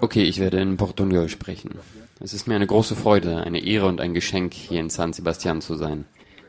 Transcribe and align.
Okay, 0.00 0.22
ich 0.22 0.38
werde 0.38 0.60
in 0.60 0.76
Portugal 0.76 1.28
sprechen. 1.28 1.70
Es 2.20 2.32
ist 2.32 2.46
mir 2.46 2.54
eine 2.54 2.66
große 2.66 2.96
Freude, 2.96 3.38
eine 3.38 3.62
Ehre 3.62 3.86
und 3.86 4.00
ein 4.00 4.14
Geschenk, 4.14 4.54
hier 4.54 4.80
in 4.80 4.90
San 4.90 5.12
Sebastian 5.12 5.60
zu 5.60 5.74
sein. 5.74 6.06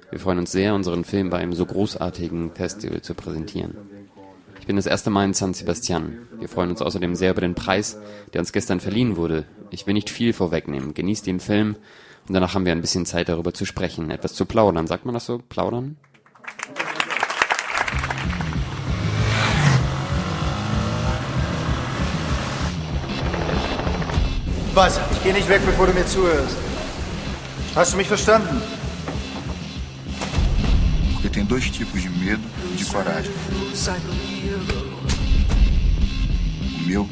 Wir 0.09 0.19
freuen 0.19 0.39
uns 0.39 0.51
sehr, 0.51 0.73
unseren 0.73 1.03
Film 1.03 1.29
bei 1.29 1.37
einem 1.37 1.53
so 1.53 1.65
großartigen 1.65 2.51
Festival 2.51 3.01
zu 3.01 3.13
präsentieren. 3.13 3.75
Ich 4.61 4.65
bin 4.67 4.77
das 4.77 4.85
erste 4.85 5.09
Mal 5.09 5.25
in 5.25 5.33
San 5.33 5.53
Sebastian. 5.53 6.17
Wir 6.39 6.47
freuen 6.49 6.69
uns 6.69 6.81
außerdem 6.81 7.15
sehr 7.15 7.31
über 7.31 7.41
den 7.41 7.55
Preis, 7.55 7.97
der 8.33 8.39
uns 8.39 8.53
gestern 8.53 8.79
verliehen 8.79 9.17
wurde. 9.17 9.45
Ich 9.71 9.87
will 9.87 9.93
nicht 9.93 10.09
viel 10.09 10.33
vorwegnehmen. 10.33 10.93
Genießt 10.93 11.27
den 11.27 11.39
Film 11.39 11.75
und 12.27 12.33
danach 12.33 12.53
haben 12.53 12.65
wir 12.65 12.73
ein 12.73 12.81
bisschen 12.81 13.05
Zeit 13.05 13.29
darüber 13.29 13.53
zu 13.53 13.65
sprechen, 13.65 14.11
etwas 14.11 14.33
zu 14.33 14.45
plaudern. 14.45 14.87
Sagt 14.87 15.05
man 15.05 15.13
das 15.13 15.25
so? 15.25 15.41
Plaudern? 15.49 15.97
Was? 24.77 24.99
Ich 25.11 25.23
geh 25.23 25.33
nicht 25.33 25.49
weg, 25.49 25.65
bevor 25.65 25.87
du 25.87 25.93
mir 25.93 26.05
zuhörst. 26.05 26.55
Hast 27.73 27.93
du 27.93 27.97
mich 27.97 28.07
verstanden? 28.07 28.61
Porque 31.13 31.29
tem 31.29 31.43
dois 31.45 31.67
tipos 31.71 31.99
de 31.99 32.09
medo 32.11 32.43
e 32.73 32.75
de 32.75 32.85
coragem. 32.85 33.31
O 36.75 36.87
meu 36.87 37.09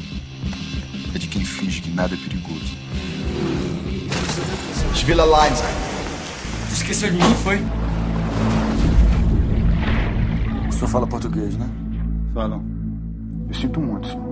é 1.12 1.18
de 1.18 1.26
quem 1.26 1.44
finge 1.44 1.80
que 1.80 1.90
nada 1.90 2.14
é 2.14 2.16
perigoso. 2.16 2.72
Ich 4.94 5.04
will 5.08 5.20
allein 5.20 5.52
sein. 5.56 5.74
Tu 6.68 6.74
esqueceu 6.74 7.10
de 7.10 7.16
mim, 7.16 7.34
foi? 7.42 7.60
O 10.68 10.72
senhor 10.72 10.88
fala 10.88 11.06
português, 11.08 11.56
né? 11.56 11.68
Falam. 12.32 12.64
Eu 13.48 13.54
sinto 13.54 13.80
muito, 13.80 14.06
senhor. 14.06 14.25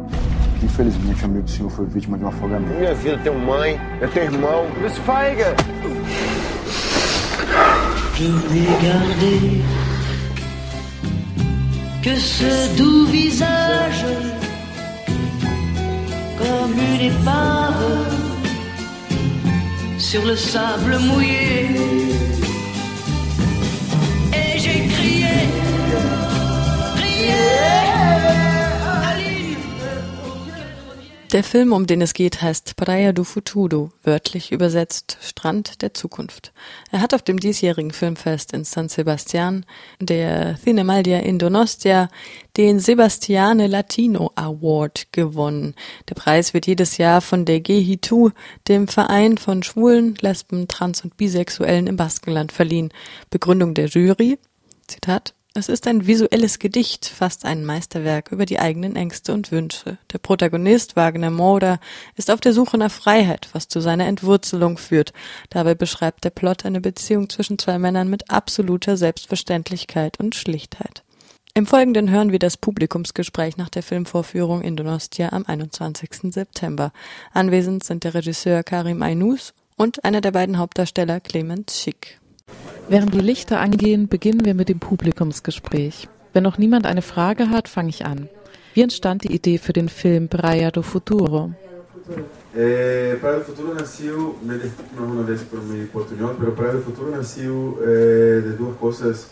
Que 0.64 0.70
infelizmente 0.70 1.22
o 1.22 1.24
amigo 1.26 1.42
do 1.42 1.50
senhor 1.50 1.70
foi 1.70 1.84
vítima 1.86 2.16
de 2.16 2.24
um 2.24 2.28
afogamento. 2.28 2.74
Minha 2.74 2.94
vida, 2.94 3.16
eu 3.16 3.22
tenho 3.22 3.38
mãe, 3.38 3.78
eu 4.00 4.08
tenho 4.08 4.26
irmão. 4.26 4.66
Miss 4.80 4.96
Feiger! 4.98 5.54
Je 8.16 8.24
regardais 8.24 9.62
que 12.02 12.16
ce 12.16 12.68
doux 12.78 13.06
visage 13.06 14.06
comme 16.38 16.78
une 16.78 17.12
épave 17.12 18.08
sur 19.98 20.24
le 20.24 20.36
sable 20.36 20.98
mouillé. 21.00 22.33
Der 31.34 31.42
Film, 31.42 31.72
um 31.72 31.88
den 31.88 32.00
es 32.00 32.14
geht, 32.14 32.42
heißt 32.42 32.76
Praia 32.76 33.10
do 33.12 33.24
Futuro, 33.24 33.90
wörtlich 34.04 34.52
übersetzt 34.52 35.18
Strand 35.20 35.82
der 35.82 35.92
Zukunft. 35.92 36.52
Er 36.92 37.00
hat 37.00 37.12
auf 37.12 37.22
dem 37.22 37.40
diesjährigen 37.40 37.90
Filmfest 37.90 38.52
in 38.52 38.62
San 38.62 38.88
Sebastian, 38.88 39.66
der 39.98 40.56
Cinemaldia 40.62 41.18
in 41.18 41.40
Donostia, 41.40 42.08
den 42.56 42.78
Sebastiane 42.78 43.66
Latino 43.66 44.30
Award 44.36 45.08
gewonnen. 45.10 45.74
Der 46.08 46.14
Preis 46.14 46.54
wird 46.54 46.68
jedes 46.68 46.98
Jahr 46.98 47.20
von 47.20 47.44
der 47.44 47.58
GHITU, 47.58 48.30
dem 48.68 48.86
Verein 48.86 49.36
von 49.36 49.64
Schwulen, 49.64 50.14
Lesben, 50.20 50.68
Trans- 50.68 51.02
und 51.02 51.16
Bisexuellen 51.16 51.88
im 51.88 51.96
Baskenland 51.96 52.52
verliehen. 52.52 52.92
Begründung 53.30 53.74
der 53.74 53.88
Jury, 53.88 54.38
Zitat, 54.86 55.34
es 55.56 55.68
ist 55.68 55.86
ein 55.86 56.08
visuelles 56.08 56.58
Gedicht, 56.58 57.06
fast 57.06 57.44
ein 57.44 57.64
Meisterwerk 57.64 58.32
über 58.32 58.44
die 58.44 58.58
eigenen 58.58 58.96
Ängste 58.96 59.32
und 59.32 59.52
Wünsche. 59.52 59.98
Der 60.12 60.18
Protagonist 60.18 60.96
Wagner 60.96 61.30
Moura 61.30 61.78
ist 62.16 62.32
auf 62.32 62.40
der 62.40 62.52
Suche 62.52 62.76
nach 62.76 62.90
Freiheit, 62.90 63.48
was 63.52 63.68
zu 63.68 63.78
seiner 63.78 64.06
Entwurzelung 64.06 64.78
führt. 64.78 65.12
Dabei 65.50 65.76
beschreibt 65.76 66.24
der 66.24 66.30
Plot 66.30 66.64
eine 66.64 66.80
Beziehung 66.80 67.30
zwischen 67.30 67.56
zwei 67.56 67.78
Männern 67.78 68.10
mit 68.10 68.32
absoluter 68.32 68.96
Selbstverständlichkeit 68.96 70.18
und 70.18 70.34
Schlichtheit. 70.34 71.04
Im 71.54 71.66
Folgenden 71.66 72.10
hören 72.10 72.32
wir 72.32 72.40
das 72.40 72.56
Publikumsgespräch 72.56 73.56
nach 73.56 73.68
der 73.68 73.84
Filmvorführung 73.84 74.60
in 74.60 74.74
Donostia 74.74 75.28
am 75.32 75.46
21. 75.46 76.32
September. 76.34 76.92
Anwesend 77.32 77.84
sind 77.84 78.02
der 78.02 78.14
Regisseur 78.14 78.64
Karim 78.64 79.02
Aynus 79.02 79.54
und 79.76 80.04
einer 80.04 80.20
der 80.20 80.32
beiden 80.32 80.58
Hauptdarsteller 80.58 81.20
Clemens 81.20 81.80
Schick. 81.80 82.18
Während 82.88 83.14
die 83.14 83.20
Lichter 83.20 83.60
angehen, 83.60 84.08
beginnen 84.08 84.44
wir 84.44 84.54
mit 84.54 84.68
dem 84.68 84.78
Publikumsgespräch. 84.78 86.08
Wenn 86.32 86.42
noch 86.42 86.58
niemand 86.58 86.86
eine 86.86 87.02
Frage 87.02 87.50
hat, 87.50 87.68
fange 87.68 87.90
ich 87.90 88.04
an. 88.04 88.28
Wie 88.74 88.82
entstand 88.82 89.24
die 89.24 89.32
Idee 89.32 89.58
für 89.58 89.72
den 89.72 89.88
Film 89.88 90.28
Praia 90.28 90.70
do 90.70 90.82
Futuro? 90.82 91.52
Praia 92.52 93.38
do 93.38 93.44
Futuro 93.44 93.74
nasceu, 93.74 94.34
me 94.42 94.58
desculpe 94.58 95.02
uma 95.02 95.22
vez 95.22 95.42
por 95.42 95.62
meu 95.62 95.86
portunhol, 95.86 96.34
pero 96.38 96.52
Praia 96.52 96.74
do 96.74 96.82
Futuro 96.82 97.10
nasceu 97.10 97.78
de 97.80 98.56
duas 98.58 98.76
coisas. 98.78 99.30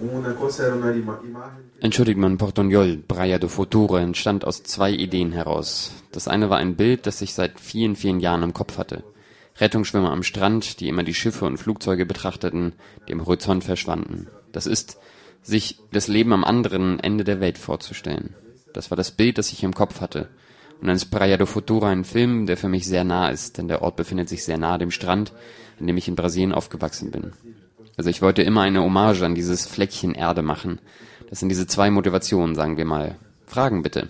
Uma 0.00 0.32
coisa 0.32 0.64
era 0.64 0.74
uma 0.74 0.90
ima 0.92 1.20
imagem. 1.22 1.60
Entschuldigt 1.80 2.18
man, 2.18 2.38
Portugnol, 2.38 2.96
Praia 3.06 3.38
do 3.38 3.48
Futuro, 3.48 3.98
entstand 3.98 4.46
aus 4.46 4.62
zwei 4.62 4.90
Ideen 4.92 5.30
heraus. 5.32 5.92
Das 6.10 6.26
eine 6.26 6.48
war 6.48 6.56
ein 6.58 6.74
Bild, 6.74 7.06
das 7.06 7.20
ich 7.20 7.34
seit 7.34 7.60
vielen, 7.60 7.96
vielen 7.96 8.18
Jahren 8.18 8.42
im 8.42 8.54
Kopf 8.54 8.78
hatte. 8.78 9.04
Rettungsschwimmer 9.60 10.10
am 10.10 10.22
Strand, 10.22 10.80
die 10.80 10.88
immer 10.88 11.02
die 11.02 11.14
Schiffe 11.14 11.44
und 11.44 11.58
Flugzeuge 11.58 12.06
betrachteten, 12.06 12.72
die 13.06 13.12
am 13.12 13.26
Horizont 13.26 13.64
verschwanden. 13.64 14.28
Das 14.52 14.66
ist, 14.66 14.98
sich 15.42 15.78
das 15.92 16.08
Leben 16.08 16.32
am 16.32 16.44
anderen 16.44 17.00
Ende 17.00 17.24
der 17.24 17.40
Welt 17.40 17.58
vorzustellen. 17.58 18.34
Das 18.72 18.90
war 18.90 18.96
das 18.96 19.10
Bild, 19.10 19.38
das 19.38 19.52
ich 19.52 19.62
im 19.62 19.74
Kopf 19.74 20.00
hatte. 20.00 20.28
Und 20.80 20.86
dann 20.86 20.96
ist 20.96 21.06
Praia 21.06 21.36
do 21.36 21.46
Futuro 21.46 21.86
ein 21.86 22.04
Film, 22.04 22.46
der 22.46 22.56
für 22.56 22.68
mich 22.68 22.86
sehr 22.86 23.04
nah 23.04 23.28
ist, 23.28 23.58
denn 23.58 23.68
der 23.68 23.82
Ort 23.82 23.96
befindet 23.96 24.28
sich 24.28 24.44
sehr 24.44 24.58
nahe 24.58 24.78
dem 24.78 24.90
Strand, 24.90 25.32
an 25.78 25.86
dem 25.86 25.96
ich 25.96 26.08
in 26.08 26.14
Brasilien 26.14 26.52
aufgewachsen 26.52 27.10
bin. 27.10 27.32
Also 27.96 28.08
ich 28.08 28.22
wollte 28.22 28.42
immer 28.42 28.62
eine 28.62 28.82
Hommage 28.82 29.22
an 29.22 29.34
dieses 29.34 29.66
Fleckchen 29.66 30.14
Erde 30.14 30.42
machen. 30.42 30.78
Das 31.28 31.40
sind 31.40 31.50
diese 31.50 31.66
zwei 31.66 31.90
Motivationen, 31.90 32.54
sagen 32.54 32.78
wir 32.78 32.86
mal. 32.86 33.16
Fragen 33.46 33.82
bitte. 33.82 34.08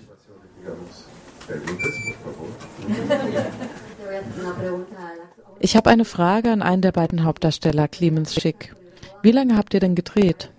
Ich 5.63 5.77
habe 5.77 5.91
eine 5.91 6.07
Frage 6.07 6.51
an 6.51 6.63
einen 6.63 6.81
der 6.81 6.93
beiden 6.93 7.23
Hauptdarsteller, 7.23 7.87
Clemens 7.87 8.35
Schick. 8.35 8.75
Wie 9.21 9.31
lange 9.31 9.59
habt 9.59 9.75
ihr 9.75 9.81
denn 9.81 9.95
gedreht? 9.95 10.51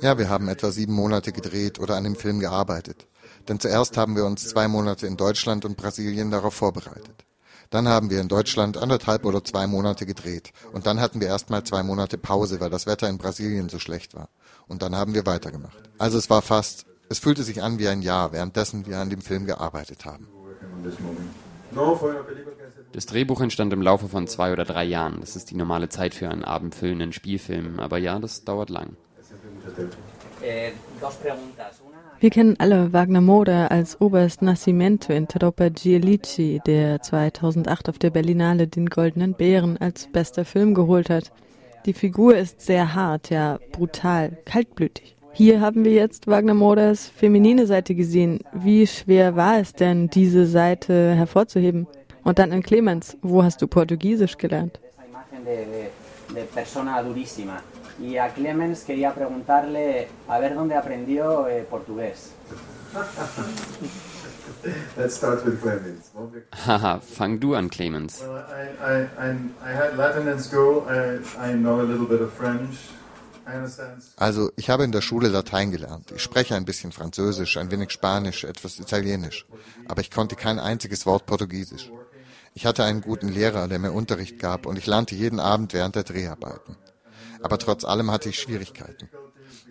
Ja, 0.00 0.16
wir 0.16 0.28
haben 0.28 0.48
etwa 0.48 0.70
sieben 0.70 0.94
Monate 0.94 1.32
gedreht 1.32 1.80
oder 1.80 1.96
an 1.96 2.04
dem 2.04 2.14
Film 2.14 2.38
gearbeitet. 2.38 3.08
Denn 3.48 3.58
zuerst 3.58 3.96
haben 3.96 4.14
wir 4.14 4.24
uns 4.24 4.46
zwei 4.48 4.68
Monate 4.68 5.08
in 5.08 5.16
Deutschland 5.16 5.64
und 5.64 5.76
Brasilien 5.76 6.30
darauf 6.30 6.54
vorbereitet. 6.54 7.24
Dann 7.70 7.88
haben 7.88 8.10
wir 8.10 8.20
in 8.20 8.28
Deutschland 8.28 8.76
anderthalb 8.76 9.24
oder 9.24 9.42
zwei 9.42 9.66
Monate 9.66 10.06
gedreht. 10.06 10.52
Und 10.72 10.86
dann 10.86 11.00
hatten 11.00 11.20
wir 11.20 11.26
erstmal 11.26 11.64
zwei 11.64 11.82
Monate 11.82 12.16
Pause, 12.16 12.60
weil 12.60 12.70
das 12.70 12.86
Wetter 12.86 13.08
in 13.08 13.18
Brasilien 13.18 13.68
so 13.68 13.80
schlecht 13.80 14.14
war. 14.14 14.28
Und 14.68 14.82
dann 14.82 14.94
haben 14.94 15.14
wir 15.14 15.26
weitergemacht. 15.26 15.90
Also 15.98 16.16
es 16.16 16.30
war 16.30 16.42
fast, 16.42 16.86
es 17.08 17.18
fühlte 17.18 17.42
sich 17.42 17.60
an 17.60 17.80
wie 17.80 17.88
ein 17.88 18.02
Jahr, 18.02 18.32
währenddessen 18.32 18.86
wir 18.86 18.98
an 18.98 19.10
dem 19.10 19.20
Film 19.20 19.46
gearbeitet 19.46 20.04
haben. 20.04 20.28
Das 22.92 23.06
Drehbuch 23.06 23.40
entstand 23.40 23.72
im 23.72 23.82
Laufe 23.82 24.08
von 24.08 24.26
zwei 24.26 24.52
oder 24.52 24.64
drei 24.64 24.84
Jahren. 24.84 25.20
Das 25.20 25.36
ist 25.36 25.50
die 25.50 25.56
normale 25.56 25.88
Zeit 25.88 26.14
für 26.14 26.28
einen 26.28 26.44
abendfüllenden 26.44 27.12
Spielfilm. 27.12 27.80
Aber 27.80 27.98
ja, 27.98 28.18
das 28.18 28.44
dauert 28.44 28.70
lang. 28.70 28.96
Wir 32.20 32.30
kennen 32.30 32.56
alle 32.58 32.92
Wagner 32.92 33.20
Moura 33.20 33.66
als 33.66 34.00
Oberst 34.00 34.42
Nascimento 34.42 35.12
in 35.12 35.26
Troppa 35.26 35.70
Gielici, 35.70 36.60
der 36.66 37.02
2008 37.02 37.88
auf 37.88 37.98
der 37.98 38.10
Berlinale 38.10 38.68
den 38.68 38.86
Goldenen 38.86 39.34
Bären 39.34 39.76
als 39.78 40.08
bester 40.12 40.44
Film 40.44 40.74
geholt 40.74 41.10
hat. 41.10 41.32
Die 41.84 41.94
Figur 41.94 42.36
ist 42.36 42.60
sehr 42.60 42.94
hart, 42.94 43.30
ja 43.30 43.58
brutal, 43.72 44.38
kaltblütig. 44.44 45.16
Hier 45.34 45.60
haben 45.60 45.84
wir 45.84 45.92
jetzt 45.92 46.26
Wagner 46.26 46.54
Mouras 46.54 47.08
feminine 47.08 47.66
Seite 47.66 47.94
gesehen. 47.94 48.40
Wie 48.52 48.86
schwer 48.86 49.34
war 49.34 49.58
es 49.58 49.72
denn, 49.72 50.08
diese 50.08 50.46
Seite 50.46 51.14
hervorzuheben? 51.14 51.86
Und 52.22 52.38
dann 52.38 52.52
in 52.52 52.62
Clemens, 52.62 53.16
wo 53.22 53.42
hast 53.42 53.60
du 53.62 53.66
Portugiesisch 53.66 54.36
gelernt? 54.36 54.78
esa 54.94 55.04
imagen 55.08 55.44
de, 55.44 55.64
de- 55.64 56.34
de 56.34 56.42
persona 56.44 57.02
durísima. 57.02 57.62
Y 58.00 58.16
a 58.18 58.28
Clemens 58.28 58.84
quería 58.84 59.12
preguntarle 59.12 60.06
a 60.28 60.38
ver 60.38 60.54
dónde 60.54 60.74
aprendió 60.74 61.48
eh, 61.48 61.64
portugués. 61.68 62.32
Let's 64.96 65.16
start 65.16 65.44
with 65.44 65.60
Clemens. 65.60 66.10
Haha, 66.52 67.00
fang 67.00 67.38
du 67.40 67.54
an, 67.54 67.68
Clemens. 67.70 68.22
Well, 68.22 68.44
I, 68.48 68.68
I, 68.84 69.08
I, 69.18 69.34
I 69.64 69.72
had 69.72 69.96
Latin 69.96 70.28
in 70.28 70.38
school. 70.38 70.86
I, 70.88 71.18
I 71.38 71.54
know 71.54 71.80
a 71.80 71.84
little 71.86 72.06
bit 72.06 72.20
of 72.20 72.32
French. 72.32 72.76
Also, 74.16 74.50
ich 74.56 74.70
habe 74.70 74.84
in 74.84 74.92
der 74.92 75.00
Schule 75.00 75.28
Latein 75.28 75.70
gelernt. 75.70 76.12
Ich 76.14 76.22
spreche 76.22 76.54
ein 76.54 76.64
bisschen 76.64 76.92
Französisch, 76.92 77.56
ein 77.56 77.70
wenig 77.70 77.90
Spanisch, 77.90 78.44
etwas 78.44 78.78
Italienisch. 78.78 79.46
Aber 79.86 80.00
ich 80.00 80.10
konnte 80.10 80.36
kein 80.36 80.58
einziges 80.58 81.06
Wort 81.06 81.26
Portugiesisch. 81.26 81.90
Ich 82.54 82.66
hatte 82.66 82.84
einen 82.84 83.00
guten 83.00 83.28
Lehrer, 83.28 83.68
der 83.68 83.78
mir 83.78 83.92
Unterricht 83.92 84.38
gab 84.38 84.66
und 84.66 84.76
ich 84.76 84.86
lernte 84.86 85.14
jeden 85.14 85.40
Abend 85.40 85.72
während 85.72 85.94
der 85.94 86.04
Dreharbeiten. 86.04 86.76
Aber 87.42 87.58
trotz 87.58 87.84
allem 87.84 88.10
hatte 88.10 88.28
ich 88.28 88.38
Schwierigkeiten. 88.38 89.08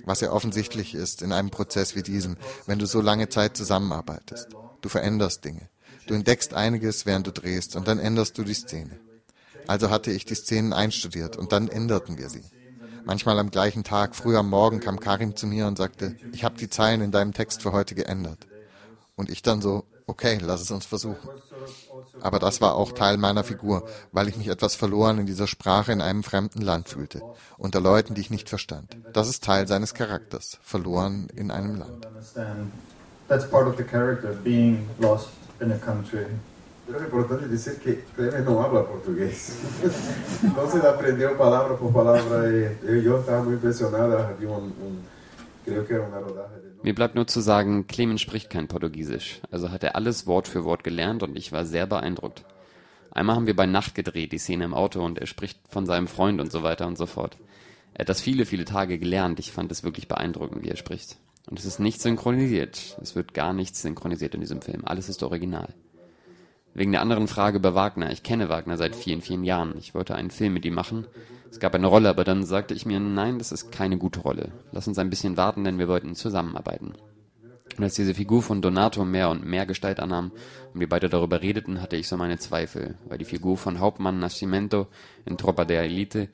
Was 0.03 0.21
ja 0.21 0.31
offensichtlich 0.31 0.95
ist 0.95 1.21
in 1.21 1.31
einem 1.31 1.51
Prozess 1.51 1.95
wie 1.95 2.03
diesem, 2.03 2.37
wenn 2.65 2.79
du 2.79 2.87
so 2.87 3.01
lange 3.01 3.29
Zeit 3.29 3.55
zusammenarbeitest. 3.55 4.49
Du 4.81 4.89
veränderst 4.89 5.45
Dinge. 5.45 5.69
Du 6.07 6.15
entdeckst 6.15 6.53
einiges, 6.53 7.05
während 7.05 7.27
du 7.27 7.31
drehst, 7.31 7.75
und 7.75 7.87
dann 7.87 7.99
änderst 7.99 8.37
du 8.37 8.43
die 8.43 8.55
Szene. 8.55 8.99
Also 9.67 9.91
hatte 9.91 10.11
ich 10.11 10.25
die 10.25 10.35
Szenen 10.35 10.73
einstudiert 10.73 11.37
und 11.37 11.51
dann 11.51 11.67
änderten 11.67 12.17
wir 12.17 12.29
sie. 12.29 12.43
Manchmal 13.05 13.39
am 13.39 13.51
gleichen 13.51 13.83
Tag, 13.83 14.15
früh 14.15 14.35
am 14.37 14.49
Morgen, 14.49 14.79
kam 14.79 14.99
Karim 14.99 15.35
zu 15.35 15.47
mir 15.47 15.67
und 15.67 15.77
sagte, 15.77 16.15
ich 16.33 16.43
habe 16.43 16.57
die 16.57 16.69
Zeilen 16.69 17.01
in 17.01 17.11
deinem 17.11 17.33
Text 17.33 17.61
für 17.61 17.71
heute 17.71 17.95
geändert. 17.95 18.47
Und 19.15 19.29
ich 19.29 19.41
dann 19.41 19.61
so, 19.61 19.85
okay, 20.07 20.39
lass 20.41 20.61
es 20.61 20.71
uns 20.71 20.85
versuchen. 20.85 21.29
Aber 22.21 22.39
das 22.39 22.61
war 22.61 22.75
auch 22.75 22.91
Teil 22.91 23.17
meiner 23.17 23.43
Figur, 23.43 23.87
weil 24.11 24.27
ich 24.27 24.37
mich 24.37 24.47
etwas 24.47 24.75
verloren 24.75 25.19
in 25.19 25.25
dieser 25.25 25.47
Sprache 25.47 25.91
in 25.91 26.01
einem 26.01 26.23
fremden 26.23 26.61
Land 26.61 26.89
fühlte, 26.89 27.21
unter 27.57 27.79
Leuten, 27.79 28.13
die 28.13 28.21
ich 28.21 28.29
nicht 28.29 28.49
verstand. 28.49 28.97
Das 29.13 29.27
ist 29.27 29.43
Teil 29.43 29.67
seines 29.67 29.93
Charakters, 29.93 30.59
verloren 30.61 31.27
in 31.35 31.51
einem 31.51 31.75
Land. 31.75 32.07
That's 33.27 33.49
part 33.49 33.65
of 33.65 33.77
the 33.77 33.83
character, 33.83 34.33
being 34.33 34.89
lost 34.99 35.29
in 35.61 35.71
a 35.71 35.77
country. 35.77 36.25
Pero 36.91 37.03
es 37.03 37.09
importante 37.09 37.47
decir 37.47 37.79
que 37.79 38.03
Clemen 38.15 38.43
no 38.43 38.61
habla 38.61 38.85
portugués. 38.85 39.57
Entonces 40.43 40.83
aprendió 40.83 41.37
palabra 41.37 41.77
por 41.77 41.93
palabra 41.93 42.49
y 42.49 43.01
yo 43.01 43.19
estaba 43.19 43.43
muy 43.43 43.53
impresionada. 43.53 44.35
Un, 44.41 44.47
un 44.47 44.99
creo 45.63 45.85
que 45.85 45.93
era 45.93 46.05
una 46.05 46.19
rodaje 46.19 46.55
de 46.55 46.71
Mir 46.83 46.95
bleibt 46.95 47.15
nur 47.15 47.27
zu 47.27 47.39
sagen, 47.39 47.87
Clemens 47.87 48.19
spricht 48.19 48.49
kein 48.49 48.67
Portugiesisch. 48.67 49.39
Also 49.51 49.71
hat 49.71 49.83
er 49.83 49.95
alles 49.95 50.27
Wort 50.27 50.49
für 50.49 50.65
Wort 50.65 50.83
gelernt 50.83 51.23
und 51.23 51.37
ich 51.37 51.53
war 51.53 51.63
sehr 51.63 51.85
beeindruckt. 51.85 52.43
Einmal 53.11 53.37
haben 53.37 53.47
wir 53.47 53.55
bei 53.55 53.67
Nacht 53.67 53.95
gedreht, 53.95 54.33
die 54.33 54.39
Szene 54.39 54.65
im 54.65 54.73
Auto, 54.73 55.01
und 55.01 55.19
er 55.19 55.27
spricht 55.27 55.59
von 55.69 55.85
seinem 55.85 56.07
Freund 56.07 56.41
und 56.41 56.51
so 56.51 56.63
weiter 56.63 56.87
und 56.87 56.97
so 56.97 57.05
fort. 57.05 57.37
Er 57.93 58.01
hat 58.01 58.09
das 58.09 58.19
viele, 58.19 58.45
viele 58.45 58.65
Tage 58.65 58.97
gelernt. 58.97 59.39
Ich 59.39 59.51
fand 59.51 59.71
es 59.71 59.83
wirklich 59.83 60.07
beeindruckend, 60.07 60.63
wie 60.63 60.69
er 60.69 60.77
spricht. 60.77 61.17
Und 61.49 61.59
es 61.59 61.65
ist 61.65 61.79
nicht 61.79 62.01
synchronisiert. 62.01 62.97
Es 63.01 63.15
wird 63.15 63.33
gar 63.33 63.53
nichts 63.53 63.81
synchronisiert 63.81 64.33
in 64.33 64.41
diesem 64.41 64.61
Film. 64.61 64.81
Alles 64.83 65.07
ist 65.07 65.23
original. 65.23 65.73
Wegen 66.73 66.91
der 66.91 67.01
anderen 67.01 67.27
Frage 67.27 67.57
über 67.57 67.75
Wagner. 67.75 68.11
Ich 68.11 68.23
kenne 68.23 68.49
Wagner 68.49 68.77
seit 68.77 68.95
vielen, 68.95 69.21
vielen 69.21 69.43
Jahren. 69.43 69.75
Ich 69.77 69.93
wollte 69.93 70.15
einen 70.15 70.31
Film 70.31 70.53
mit 70.53 70.65
ihm 70.65 70.73
machen. 70.73 71.05
Es 71.49 71.59
gab 71.59 71.75
eine 71.75 71.87
Rolle, 71.87 72.09
aber 72.09 72.23
dann 72.23 72.45
sagte 72.45 72.73
ich 72.73 72.85
mir, 72.85 72.99
nein, 72.99 73.37
das 73.37 73.51
ist 73.51 73.71
keine 73.71 73.97
gute 73.97 74.21
Rolle. 74.21 74.53
Lass 74.71 74.87
uns 74.87 74.97
ein 74.97 75.09
bisschen 75.09 75.35
warten, 75.35 75.65
denn 75.65 75.79
wir 75.79 75.89
wollten 75.89 76.15
zusammenarbeiten. 76.15 76.93
Und 77.77 77.83
als 77.83 77.95
diese 77.95 78.13
Figur 78.13 78.41
von 78.41 78.61
Donato 78.61 79.03
mehr 79.03 79.29
und 79.29 79.45
mehr 79.45 79.65
Gestalt 79.65 79.99
annahm 79.99 80.31
und 80.73 80.79
wir 80.79 80.87
beide 80.89 81.09
darüber 81.09 81.41
redeten, 81.41 81.81
hatte 81.81 81.97
ich 81.97 82.07
so 82.07 82.15
meine 82.15 82.37
Zweifel, 82.37 82.95
weil 83.07 83.17
die 83.17 83.25
Figur 83.25 83.57
von 83.57 83.79
Hauptmann 83.79 84.19
Nascimento 84.19 84.87
in 85.25 85.37
Tropa 85.37 85.65
der 85.65 85.83
Elite, 85.83 86.29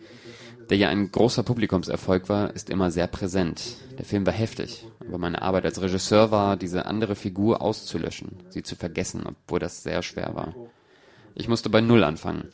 der 0.69 0.77
ja 0.77 0.89
ein 0.89 1.11
großer 1.11 1.43
Publikumserfolg 1.43 2.29
war, 2.29 2.53
ist 2.53 2.69
immer 2.69 2.91
sehr 2.91 3.07
präsent. 3.07 3.77
Der 3.97 4.05
Film 4.05 4.25
war 4.25 4.33
heftig, 4.33 4.85
aber 4.99 5.17
meine 5.17 5.41
Arbeit 5.41 5.65
als 5.65 5.81
Regisseur 5.81 6.31
war, 6.31 6.57
diese 6.57 6.85
andere 6.85 7.15
Figur 7.15 7.61
auszulöschen, 7.61 8.37
sie 8.49 8.63
zu 8.63 8.75
vergessen, 8.75 9.23
obwohl 9.25 9.59
das 9.59 9.83
sehr 9.83 10.03
schwer 10.03 10.35
war. 10.35 10.53
Ich 11.35 11.47
musste 11.47 11.69
bei 11.69 11.81
Null 11.81 12.03
anfangen. 12.03 12.49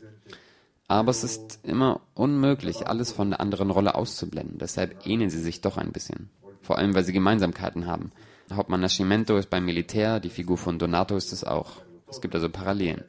Aber 0.87 1.09
es 1.09 1.23
ist 1.23 1.59
immer 1.63 2.01
unmöglich, 2.13 2.87
alles 2.87 3.11
von 3.11 3.31
der 3.31 3.39
anderen 3.39 3.71
Rolle 3.71 3.95
auszublenden. 3.95 4.57
Deshalb 4.59 5.07
ähneln 5.07 5.29
sie 5.29 5.41
sich 5.41 5.61
doch 5.61 5.77
ein 5.77 5.91
bisschen. 5.91 6.29
Vor 6.61 6.77
allem, 6.77 6.93
weil 6.93 7.03
sie 7.03 7.13
Gemeinsamkeiten 7.13 7.87
haben. 7.87 8.11
Hauptmann 8.51 8.81
Nascimento 8.81 9.37
ist 9.37 9.49
beim 9.49 9.65
Militär, 9.65 10.19
die 10.19 10.29
Figur 10.29 10.57
von 10.57 10.77
Donato 10.77 11.15
ist 11.15 11.33
es 11.33 11.43
auch. 11.43 11.77
Es 12.09 12.21
gibt 12.21 12.35
also 12.35 12.49
Parallelen. 12.49 13.03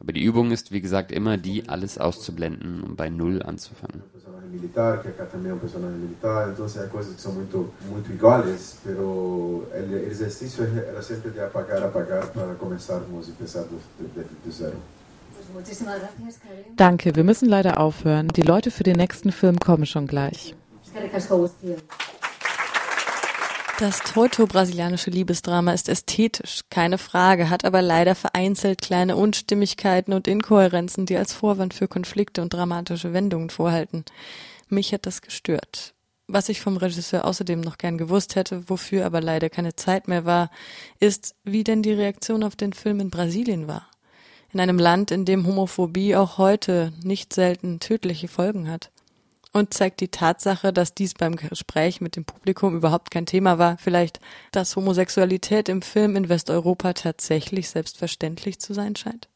Aber 0.00 0.12
die 0.12 0.22
Übung 0.22 0.52
ist, 0.52 0.72
wie 0.72 0.80
gesagt, 0.80 1.12
immer 1.12 1.36
die, 1.36 1.68
alles 1.68 1.98
auszublenden, 1.98 2.82
um 2.82 2.96
bei 2.96 3.10
Null 3.10 3.42
anzufangen. 3.42 4.02
Militar, 4.48 5.02
que 5.02 5.08
acá 5.08 5.26
también 5.26 5.54
es 5.54 5.62
un 5.62 5.68
personaje 5.68 5.96
militar, 5.96 6.48
entonces 6.48 6.82
hay 6.82 6.88
cosas 6.88 7.14
que 7.14 7.20
son 7.20 7.34
muy, 7.34 7.46
muy 7.90 8.14
iguales, 8.14 8.78
pero 8.84 9.66
el, 9.74 9.92
el 9.94 10.12
ejercicio 10.12 10.64
era 10.64 11.02
siempre 11.02 11.30
de 11.30 11.42
apagar, 11.42 11.82
apagar 11.82 12.32
para 12.32 12.54
comenzarmos 12.54 13.28
y 13.28 13.30
empezar 13.30 13.64
de, 13.64 14.22
de, 14.22 14.28
de 14.44 14.52
cero. 14.52 14.78
Danke, 16.76 17.16
wir 17.16 17.24
müssen 17.24 17.48
leider 17.48 17.78
aufhören. 17.78 18.28
Die 18.28 18.42
Leute 18.42 18.70
für 18.70 18.84
den 18.84 18.96
nächsten 18.96 19.32
Film 19.32 19.58
kommen 19.58 19.86
schon 19.86 20.06
gleich. 20.06 20.54
Das 23.78 24.00
teuto-brasilianische 24.00 25.08
Liebesdrama 25.08 25.72
ist 25.72 25.88
ästhetisch, 25.88 26.62
keine 26.68 26.98
Frage, 26.98 27.48
hat 27.48 27.64
aber 27.64 27.80
leider 27.80 28.16
vereinzelt 28.16 28.82
kleine 28.82 29.14
Unstimmigkeiten 29.14 30.12
und 30.12 30.26
Inkohärenzen, 30.26 31.06
die 31.06 31.16
als 31.16 31.32
Vorwand 31.32 31.74
für 31.74 31.86
Konflikte 31.86 32.42
und 32.42 32.52
dramatische 32.52 33.12
Wendungen 33.12 33.50
vorhalten. 33.50 34.04
Mich 34.68 34.92
hat 34.92 35.06
das 35.06 35.22
gestört. 35.22 35.94
Was 36.26 36.48
ich 36.48 36.60
vom 36.60 36.76
Regisseur 36.76 37.24
außerdem 37.24 37.60
noch 37.60 37.78
gern 37.78 37.98
gewusst 37.98 38.34
hätte, 38.34 38.68
wofür 38.68 39.06
aber 39.06 39.20
leider 39.20 39.48
keine 39.48 39.76
Zeit 39.76 40.08
mehr 40.08 40.24
war, 40.24 40.50
ist, 40.98 41.36
wie 41.44 41.62
denn 41.62 41.84
die 41.84 41.92
Reaktion 41.92 42.42
auf 42.42 42.56
den 42.56 42.72
Film 42.72 42.98
in 42.98 43.10
Brasilien 43.10 43.68
war. 43.68 43.88
In 44.52 44.58
einem 44.58 44.80
Land, 44.80 45.12
in 45.12 45.24
dem 45.24 45.46
Homophobie 45.46 46.16
auch 46.16 46.36
heute 46.36 46.92
nicht 47.04 47.32
selten 47.32 47.78
tödliche 47.78 48.26
Folgen 48.26 48.68
hat 48.68 48.90
und 49.52 49.74
zeigt 49.74 50.00
die 50.00 50.08
Tatsache, 50.08 50.72
dass 50.72 50.94
dies 50.94 51.14
beim 51.14 51.36
Gespräch 51.36 52.00
mit 52.00 52.16
dem 52.16 52.24
Publikum 52.24 52.76
überhaupt 52.76 53.10
kein 53.10 53.26
Thema 53.26 53.58
war, 53.58 53.78
vielleicht, 53.78 54.20
dass 54.52 54.76
Homosexualität 54.76 55.68
im 55.68 55.82
Film 55.82 56.16
in 56.16 56.28
Westeuropa 56.28 56.92
tatsächlich 56.92 57.68
selbstverständlich 57.68 58.58
zu 58.58 58.74
sein 58.74 58.96
scheint? 58.96 59.28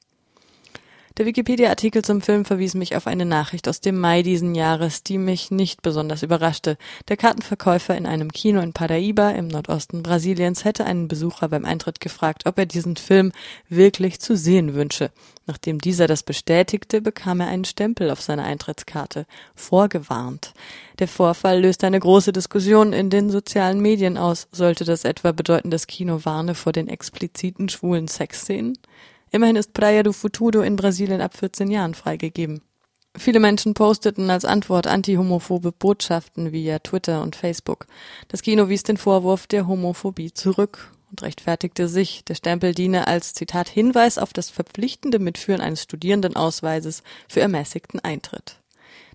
Der 1.19 1.27
Wikipedia-Artikel 1.27 2.03
zum 2.03 2.23
Film 2.23 2.47
verwies 2.47 2.73
mich 2.73 2.97
auf 2.97 3.07
eine 3.07 3.27
Nachricht 3.27 3.69
aus 3.69 3.83
dem 3.83 4.01
Mai 4.01 4.23
diesen 4.23 4.55
Jahres, 4.55 5.03
die 5.03 5.19
mich 5.19 5.51
nicht 5.51 5.83
besonders 5.83 6.23
überraschte. 6.23 6.79
Der 7.09 7.19
Kartenverkäufer 7.19 7.95
in 7.95 8.07
einem 8.07 8.33
Kino 8.33 8.61
in 8.61 8.73
Paraíba 8.73 9.31
im 9.33 9.49
Nordosten 9.49 10.03
Brasiliens 10.03 10.65
hätte 10.65 10.87
einen 10.87 11.09
Besucher 11.09 11.51
beim 11.51 11.67
Eintritt 11.67 12.01
gefragt, 12.01 12.47
ob 12.47 12.57
er 12.59 12.65
diesen 12.65 12.97
Film 12.97 13.33
wirklich 13.69 14.21
zu 14.21 14.39
sehen 14.39 14.73
wünsche. 14.73 15.11
Nachdem 15.47 15.81
dieser 15.81 16.07
das 16.07 16.23
bestätigte, 16.23 17.03
bekam 17.03 17.41
er 17.41 17.49
einen 17.49 17.67
Stempel 17.67 18.11
auf 18.11 18.23
seine 18.23 18.45
Eintrittskarte. 18.45 19.27
Vorgewarnt. 19.55 20.55
Der 20.99 21.09
Vorfall 21.09 21.61
löste 21.61 21.87
eine 21.87 22.01
große 22.01 22.33
Diskussion 22.33 22.95
in 22.95 23.11
den 23.11 23.29
sozialen 23.29 23.81
Medien 23.81 24.17
aus. 24.17 24.49
Sollte 24.51 24.85
das 24.85 25.05
etwa 25.05 25.33
bedeuten, 25.33 25.71
das 25.71 25.87
Kino 25.87 26.25
warne 26.25 26.55
vor 26.55 26.73
den 26.73 26.89
expliziten 26.89 27.69
schwulen 27.69 28.09
Sexszenen? 28.09 28.79
Immerhin 29.33 29.57
ist 29.57 29.73
Praia 29.73 30.03
do 30.03 30.13
Futuro 30.13 30.61
in 30.61 30.77
Brasilien 30.77 31.23
ab 31.23 31.35
14 31.35 31.71
Jahren 31.71 31.95
freigegeben. 31.95 32.61
Viele 33.17 33.41
Menschen 33.41 33.73
posteten 33.73 34.31
als 34.31 34.45
Antwort 34.45 34.87
antihomophobe 34.87 35.73
Botschaften 35.73 36.53
via 36.53 36.79
Twitter 36.79 37.23
und 37.23 37.35
Facebook. 37.35 37.87
Das 38.29 38.43
Kino 38.43 38.69
wies 38.69 38.83
den 38.83 38.99
Vorwurf 38.99 39.47
der 39.47 39.67
Homophobie 39.67 40.33
zurück 40.33 40.93
und 41.11 41.23
rechtfertigte 41.23 41.89
sich, 41.89 42.25
der 42.25 42.35
Stempel 42.35 42.75
diene 42.75 43.07
als 43.07 43.33
Zitat 43.33 43.71
Hinweis 43.71 44.19
auf 44.19 44.35
das 44.35 44.51
verpflichtende 44.51 45.19
Mitführen 45.19 45.63
eines 45.63 45.83
Studierendenausweises 45.83 47.03
für 47.27 47.41
ermäßigten 47.41 48.01
Eintritt. 48.01 48.61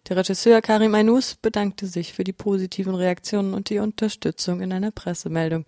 Der 0.09 0.17
Regisseur 0.17 0.61
Karim 0.61 0.95
Ainous 0.95 1.35
bedankte 1.35 1.85
sich 1.85 2.13
für 2.13 2.23
die 2.23 2.33
positiven 2.33 2.95
Reaktionen 2.95 3.53
und 3.53 3.69
die 3.69 3.79
Unterstützung 3.79 4.61
in 4.61 4.73
einer 4.73 4.91
Pressemeldung. 4.91 5.65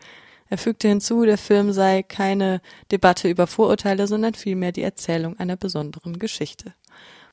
Er 0.50 0.58
fügte 0.58 0.88
hinzu, 0.88 1.25
der 1.25 1.38
Film 1.38 1.72
sei 1.72 2.03
keine 2.03 2.62
Debatte 2.91 3.29
über 3.29 3.46
Vorurteile, 3.48 4.08
sondern 4.08 4.34
vielmehr 4.34 4.72
die 4.72 4.82
Erzählung 4.82 5.38
einer 5.39 5.56
besonderen 5.56 6.18
Geschichte. 6.18 6.74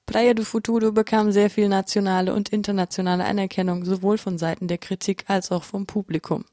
Praia 0.04 0.35
do 0.35 0.44
Futuro 0.44 0.92
bekam 0.92 1.32
sehr 1.32 1.50
viel 1.50 1.68
nationale 1.68 2.32
und 2.32 2.50
internationale 2.50 3.25
Anerkennung, 3.25 3.85
sowohl 3.85 4.18
von 4.18 4.38
Seiten 4.38 4.68
der 4.68 4.78
Kritik 4.78 5.25
als 5.26 5.50
auch 5.50 5.64
vom 5.64 5.87
Publikum. 5.87 6.44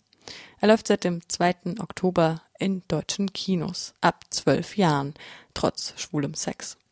Er 0.60 0.70
läuft 0.70 0.88
seit 0.88 1.04
dem 1.04 1.22
2. 1.28 1.80
Oktober 1.80 2.42
in 2.58 2.82
deutschen 2.88 3.32
Kinos 3.34 3.94
ab 4.02 4.24
zwölf 4.30 4.78
Jahren, 4.78 5.14
trotz 5.54 5.94
schwulem 5.98 6.34
Sex. 6.34 6.78